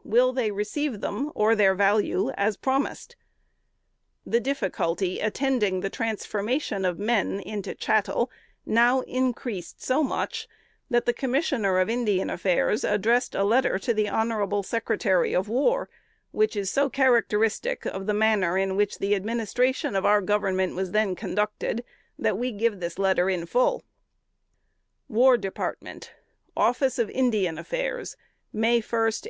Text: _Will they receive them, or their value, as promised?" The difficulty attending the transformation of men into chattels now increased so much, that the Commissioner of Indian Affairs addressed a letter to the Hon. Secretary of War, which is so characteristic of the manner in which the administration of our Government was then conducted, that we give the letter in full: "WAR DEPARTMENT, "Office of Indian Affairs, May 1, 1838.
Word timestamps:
_Will 0.10 0.32
they 0.32 0.50
receive 0.50 1.02
them, 1.02 1.30
or 1.34 1.54
their 1.54 1.74
value, 1.74 2.30
as 2.30 2.56
promised?" 2.56 3.16
The 4.24 4.40
difficulty 4.40 5.20
attending 5.20 5.80
the 5.80 5.90
transformation 5.90 6.86
of 6.86 6.98
men 6.98 7.38
into 7.40 7.74
chattels 7.74 8.30
now 8.64 9.00
increased 9.02 9.82
so 9.82 10.02
much, 10.02 10.48
that 10.88 11.04
the 11.04 11.12
Commissioner 11.12 11.78
of 11.78 11.90
Indian 11.90 12.30
Affairs 12.30 12.82
addressed 12.82 13.34
a 13.34 13.44
letter 13.44 13.78
to 13.80 13.92
the 13.92 14.08
Hon. 14.08 14.62
Secretary 14.62 15.34
of 15.34 15.50
War, 15.50 15.90
which 16.30 16.56
is 16.56 16.70
so 16.70 16.88
characteristic 16.88 17.84
of 17.84 18.06
the 18.06 18.14
manner 18.14 18.56
in 18.56 18.76
which 18.76 19.00
the 19.00 19.14
administration 19.14 19.94
of 19.94 20.06
our 20.06 20.22
Government 20.22 20.74
was 20.74 20.92
then 20.92 21.14
conducted, 21.14 21.84
that 22.18 22.38
we 22.38 22.52
give 22.52 22.80
the 22.80 22.90
letter 22.96 23.28
in 23.28 23.44
full: 23.44 23.84
"WAR 25.08 25.36
DEPARTMENT, 25.36 26.12
"Office 26.56 26.98
of 26.98 27.10
Indian 27.10 27.58
Affairs, 27.58 28.16
May 28.50 28.76
1, 28.80 28.80
1838. 28.82 29.28